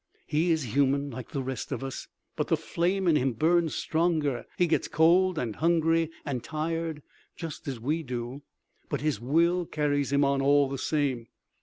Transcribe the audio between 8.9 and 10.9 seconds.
his will carries him on all the